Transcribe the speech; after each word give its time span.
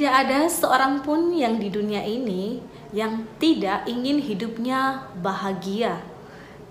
Tidak 0.00 0.16
ada 0.16 0.48
seorang 0.48 1.04
pun 1.04 1.28
yang 1.28 1.60
di 1.60 1.68
dunia 1.68 2.00
ini 2.00 2.56
yang 2.88 3.28
tidak 3.36 3.84
ingin 3.84 4.16
hidupnya 4.16 5.12
bahagia 5.20 6.00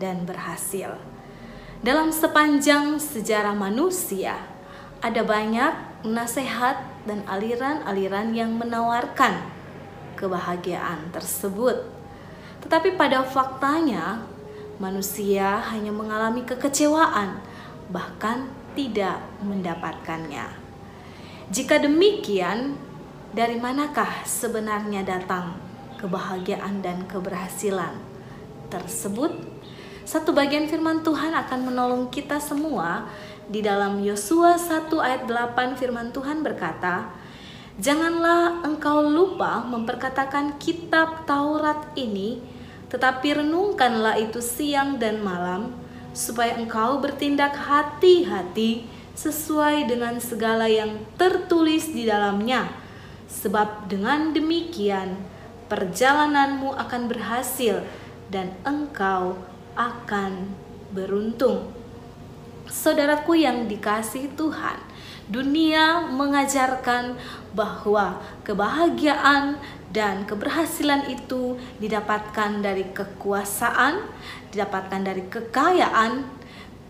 dan 0.02 0.26
berhasil. 0.26 0.98
Dalam 1.86 2.10
sepanjang 2.10 2.98
sejarah 2.98 3.54
manusia, 3.54 4.34
ada 4.98 5.22
banyak 5.22 6.02
nasihat 6.10 6.82
dan 7.06 7.22
aliran-aliran 7.30 8.34
yang 8.34 8.50
menawarkan 8.58 9.46
kebahagiaan 10.18 11.14
tersebut. 11.14 11.86
Tetapi 12.66 12.98
pada 12.98 13.22
faktanya, 13.30 14.26
manusia 14.82 15.62
hanya 15.70 15.94
mengalami 15.94 16.50
kekecewaan, 16.50 17.38
bahkan 17.94 18.50
tidak 18.74 19.22
mendapatkannya. 19.46 20.50
Jika 21.54 21.78
demikian, 21.78 22.89
dari 23.30 23.62
manakah 23.62 24.26
sebenarnya 24.26 25.06
datang 25.06 25.54
kebahagiaan 26.02 26.82
dan 26.82 27.06
keberhasilan 27.06 27.94
tersebut? 28.74 29.30
Satu 30.02 30.34
bagian 30.34 30.66
firman 30.66 31.06
Tuhan 31.06 31.38
akan 31.38 31.70
menolong 31.70 32.10
kita 32.10 32.42
semua 32.42 33.06
di 33.46 33.62
dalam 33.62 34.02
Yosua 34.02 34.58
1 34.58 34.90
ayat 34.98 35.30
8 35.30 35.78
firman 35.78 36.10
Tuhan 36.10 36.42
berkata, 36.42 37.14
Janganlah 37.78 38.66
engkau 38.66 39.06
lupa 39.06 39.62
memperkatakan 39.64 40.58
kitab 40.58 41.24
Taurat 41.30 41.94
ini, 41.96 42.42
tetapi 42.90 43.40
renungkanlah 43.40 44.18
itu 44.18 44.42
siang 44.42 44.98
dan 44.98 45.22
malam, 45.22 45.72
supaya 46.12 46.58
engkau 46.58 46.98
bertindak 46.98 47.54
hati-hati 47.54 48.90
sesuai 49.14 49.86
dengan 49.88 50.18
segala 50.18 50.66
yang 50.66 50.98
tertulis 51.16 51.94
di 51.94 52.10
dalamnya. 52.10 52.89
Sebab 53.30 53.88
dengan 53.88 54.34
demikian 54.34 55.22
perjalananmu 55.70 56.74
akan 56.74 57.02
berhasil 57.06 57.86
dan 58.34 58.58
engkau 58.66 59.38
akan 59.78 60.50
beruntung. 60.90 61.70
Saudaraku 62.70 63.38
yang 63.38 63.66
dikasih 63.66 64.30
Tuhan, 64.38 64.78
dunia 65.26 66.06
mengajarkan 66.10 67.18
bahwa 67.54 68.22
kebahagiaan 68.46 69.58
dan 69.90 70.26
keberhasilan 70.30 71.10
itu 71.10 71.58
didapatkan 71.82 72.62
dari 72.62 72.86
kekuasaan, 72.94 74.06
didapatkan 74.54 75.02
dari 75.02 75.26
kekayaan, 75.26 76.30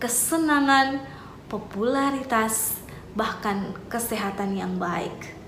kesenangan, 0.03 0.99
popularitas, 1.47 2.83
bahkan 3.15 3.71
kesehatan 3.87 4.59
yang 4.59 4.75
baik. 4.75 5.38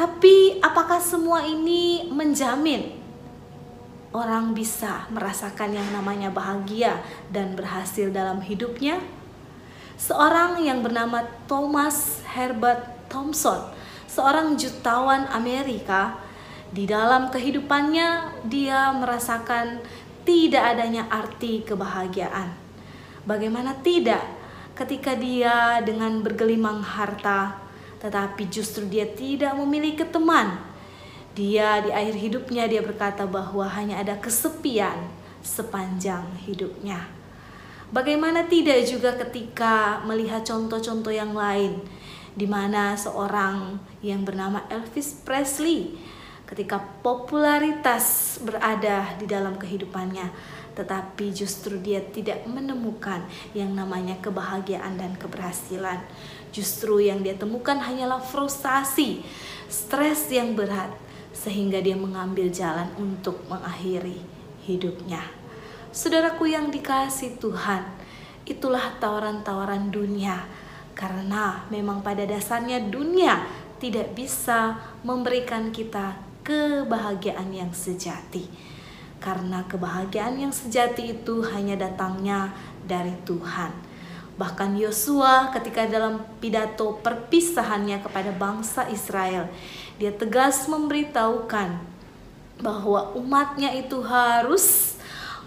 Tapi 0.00 0.56
apakah 0.64 0.96
semua 0.96 1.44
ini 1.44 2.08
menjamin 2.08 2.88
orang 4.16 4.56
bisa 4.56 5.04
merasakan 5.12 5.76
yang 5.76 5.84
namanya 5.92 6.32
bahagia 6.32 7.04
dan 7.28 7.52
berhasil 7.52 8.08
dalam 8.08 8.40
hidupnya. 8.40 8.96
Seorang 10.00 10.64
yang 10.64 10.80
bernama 10.80 11.28
Thomas 11.44 12.24
Herbert 12.32 13.12
Thompson, 13.12 13.60
seorang 14.08 14.56
jutawan 14.56 15.28
Amerika, 15.36 16.16
di 16.72 16.88
dalam 16.88 17.28
kehidupannya 17.28 18.40
dia 18.48 18.96
merasakan 18.96 19.84
tidak 20.24 20.64
adanya 20.80 21.12
arti 21.12 21.60
kebahagiaan. 21.60 22.56
Bagaimana 23.28 23.76
tidak 23.84 24.24
ketika 24.72 25.12
dia 25.12 25.84
dengan 25.84 26.24
bergelimang 26.24 26.80
harta, 26.80 27.68
tetapi 28.00 28.48
justru 28.48 28.88
dia 28.88 29.04
tidak 29.04 29.52
memiliki 29.54 30.02
teman 30.02 30.70
dia 31.30 31.78
di 31.78 31.94
akhir 31.94 32.16
hidupnya 32.18 32.66
dia 32.66 32.82
berkata 32.82 33.22
bahwa 33.22 33.62
hanya 33.70 34.02
ada 34.02 34.18
kesepian 34.18 35.06
sepanjang 35.40 36.26
hidupnya. 36.42 37.06
Bagaimana 37.90 38.46
tidak 38.46 38.86
juga 38.86 39.14
ketika 39.18 40.02
melihat 40.06 40.42
contoh-contoh 40.46 41.10
yang 41.10 41.34
lain 41.34 41.82
di 42.34 42.46
mana 42.46 42.94
seorang 42.94 43.78
yang 44.02 44.22
bernama 44.22 44.62
Elvis 44.70 45.18
Presley 45.26 45.98
ketika 46.46 46.78
popularitas 47.02 48.38
berada 48.42 49.14
di 49.18 49.26
dalam 49.26 49.58
kehidupannya 49.58 50.30
tetapi 50.74 51.34
justru 51.34 51.78
dia 51.80 52.00
tidak 52.00 52.46
menemukan 52.46 53.24
yang 53.56 53.74
namanya 53.74 54.18
kebahagiaan 54.22 54.96
dan 54.96 55.16
keberhasilan. 55.18 56.02
Justru 56.50 57.04
yang 57.06 57.22
dia 57.22 57.38
temukan 57.38 57.78
hanyalah 57.78 58.18
frustasi, 58.18 59.22
stres 59.70 60.30
yang 60.34 60.58
berat, 60.58 60.90
sehingga 61.30 61.78
dia 61.78 61.94
mengambil 61.94 62.50
jalan 62.50 62.90
untuk 62.98 63.38
mengakhiri 63.46 64.18
hidupnya. 64.66 65.22
Saudaraku 65.90 66.50
yang 66.50 66.70
dikasih 66.70 67.38
Tuhan, 67.38 67.82
itulah 68.46 68.98
tawaran-tawaran 68.98 69.90
dunia 69.90 70.46
karena 70.94 71.64
memang 71.72 72.04
pada 72.04 72.26
dasarnya 72.26 72.82
dunia 72.90 73.46
tidak 73.80 74.12
bisa 74.12 74.76
memberikan 75.06 75.72
kita 75.72 76.18
kebahagiaan 76.44 77.48
yang 77.54 77.72
sejati. 77.72 78.44
Karena 79.20 79.62
kebahagiaan 79.68 80.40
yang 80.40 80.52
sejati 80.52 81.12
itu 81.14 81.44
hanya 81.52 81.76
datangnya 81.76 82.56
dari 82.88 83.12
Tuhan. 83.28 83.70
Bahkan 84.40 84.80
Yosua 84.80 85.52
ketika 85.52 85.84
dalam 85.84 86.24
pidato 86.40 86.96
perpisahannya 87.04 88.00
kepada 88.00 88.32
bangsa 88.32 88.88
Israel, 88.88 89.52
dia 90.00 90.16
tegas 90.16 90.64
memberitahukan 90.64 91.76
bahwa 92.64 93.12
umatnya 93.12 93.76
itu 93.76 94.00
harus 94.00 94.96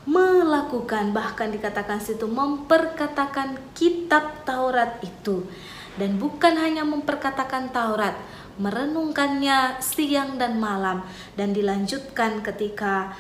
melakukan 0.03 1.16
bahkan 1.16 1.47
dikatakan 1.47 2.03
situ 2.03 2.28
memperkatakan 2.28 3.56
kitab 3.72 4.44
Taurat 4.44 5.00
itu 5.00 5.47
dan 5.95 6.19
bukan 6.19 6.59
hanya 6.59 6.83
memperkatakan 6.83 7.72
Taurat 7.72 8.12
merenungkannya 8.59 9.79
siang 9.79 10.35
dan 10.35 10.59
malam 10.59 11.07
dan 11.39 11.56
dilanjutkan 11.56 12.44
ketika 12.44 13.16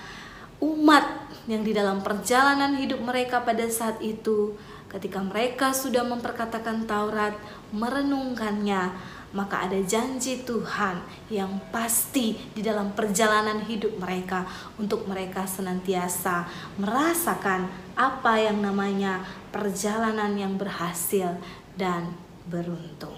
umat 0.63 1.27
yang 1.51 1.67
di 1.67 1.75
dalam 1.75 1.99
perjalanan 1.99 2.79
hidup 2.79 3.03
mereka 3.03 3.43
pada 3.43 3.67
saat 3.67 3.99
itu 3.99 4.55
ketika 4.87 5.19
mereka 5.19 5.75
sudah 5.75 6.07
memperkatakan 6.07 6.87
Taurat 6.87 7.35
merenungkannya 7.75 8.95
maka 9.33 9.65
ada 9.65 9.81
janji 9.81 10.45
Tuhan 10.45 11.01
yang 11.33 11.57
pasti 11.73 12.37
di 12.53 12.61
dalam 12.61 12.93
perjalanan 12.93 13.65
hidup 13.65 13.97
mereka 13.97 14.45
untuk 14.77 15.09
mereka 15.09 15.49
senantiasa 15.49 16.45
merasakan 16.77 17.65
apa 17.97 18.37
yang 18.37 18.61
namanya 18.61 19.25
perjalanan 19.49 20.37
yang 20.37 20.53
berhasil 20.53 21.33
dan 21.73 22.13
beruntung. 22.45 23.17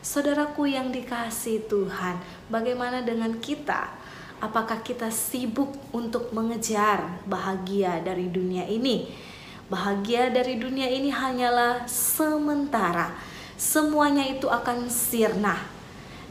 Saudaraku 0.00 0.70
yang 0.70 0.94
dikasih 0.94 1.66
Tuhan, 1.66 2.22
bagaimana 2.48 3.02
dengan 3.02 3.36
kita? 3.42 3.90
Apakah 4.40 4.80
kita 4.80 5.12
sibuk 5.12 5.68
untuk 5.92 6.32
mengejar 6.32 7.20
bahagia 7.28 8.00
dari 8.00 8.32
dunia 8.32 8.64
ini? 8.64 9.12
Bahagia 9.68 10.32
dari 10.32 10.56
dunia 10.56 10.88
ini 10.88 11.12
hanyalah 11.12 11.84
sementara 11.84 13.12
semuanya 13.60 14.24
itu 14.24 14.48
akan 14.48 14.88
sirna. 14.88 15.60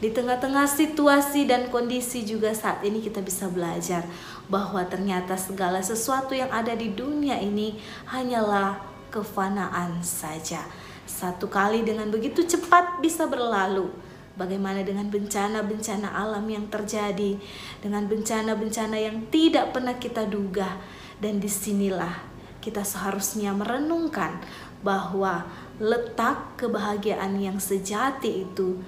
Di 0.02 0.10
tengah-tengah 0.10 0.66
situasi 0.66 1.46
dan 1.46 1.70
kondisi 1.70 2.26
juga 2.26 2.50
saat 2.50 2.82
ini 2.82 2.98
kita 2.98 3.22
bisa 3.22 3.46
belajar 3.46 4.02
bahwa 4.50 4.82
ternyata 4.90 5.38
segala 5.38 5.78
sesuatu 5.78 6.34
yang 6.34 6.50
ada 6.50 6.74
di 6.74 6.90
dunia 6.90 7.38
ini 7.38 7.78
hanyalah 8.10 8.82
kefanaan 9.14 10.02
saja. 10.02 10.66
Satu 11.06 11.46
kali 11.46 11.86
dengan 11.86 12.10
begitu 12.10 12.42
cepat 12.42 12.98
bisa 12.98 13.30
berlalu. 13.30 14.09
Bagaimana 14.40 14.80
dengan 14.80 15.12
bencana-bencana 15.12 16.16
alam 16.16 16.48
yang 16.48 16.64
terjadi, 16.72 17.36
dengan 17.84 18.08
bencana-bencana 18.08 18.96
yang 18.96 19.28
tidak 19.28 19.76
pernah 19.76 20.00
kita 20.00 20.24
duga, 20.24 20.80
dan 21.20 21.36
di 21.36 21.52
sinilah 21.52 22.24
kita 22.64 22.80
seharusnya 22.80 23.52
merenungkan 23.52 24.40
bahwa 24.80 25.44
letak 25.76 26.56
kebahagiaan 26.56 27.36
yang 27.36 27.60
sejati 27.60 28.48
itu 28.48 28.80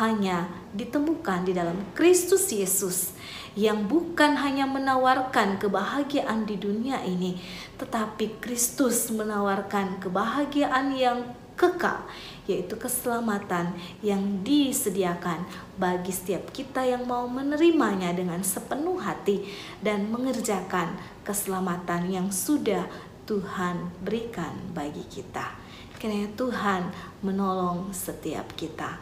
hanya 0.00 0.48
ditemukan 0.72 1.44
di 1.44 1.52
dalam 1.52 1.76
Kristus 1.92 2.48
Yesus 2.48 3.12
yang 3.56 3.88
bukan 3.88 4.36
hanya 4.36 4.68
menawarkan 4.68 5.56
kebahagiaan 5.60 6.48
di 6.48 6.56
dunia 6.56 7.00
ini, 7.04 7.36
tetapi 7.80 8.40
Kristus 8.40 9.12
menawarkan 9.12 10.00
kebahagiaan 10.00 10.92
yang 10.92 11.24
kekal, 11.56 12.04
yaitu 12.44 12.76
keselamatan 12.76 13.74
yang 14.04 14.44
disediakan 14.44 15.48
bagi 15.80 16.12
setiap 16.12 16.52
kita 16.52 16.84
yang 16.84 17.08
mau 17.08 17.26
menerimanya 17.26 18.12
dengan 18.12 18.44
sepenuh 18.44 19.00
hati 19.00 19.48
dan 19.80 20.12
mengerjakan 20.12 20.94
keselamatan 21.24 22.12
yang 22.12 22.28
sudah 22.30 22.86
Tuhan 23.26 23.90
berikan 24.04 24.54
bagi 24.70 25.02
kita. 25.10 25.58
Kiranya 25.98 26.30
Tuhan 26.36 26.92
menolong 27.24 27.90
setiap 27.90 28.52
kita. 28.54 29.00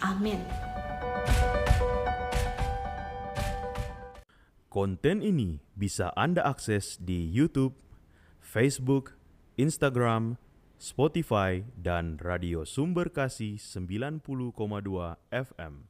Amin. 0.00 0.40
Konten 4.70 5.18
ini 5.20 5.58
bisa 5.74 6.14
Anda 6.14 6.46
akses 6.46 6.94
di 7.02 7.26
YouTube, 7.26 7.74
Facebook, 8.38 9.18
Instagram, 9.58 10.38
Spotify, 10.80 11.60
dan 11.76 12.16
Radio 12.16 12.64
Sumber 12.64 13.12
Kasih 13.12 13.60
90,2 13.60 14.24
FM. 15.28 15.84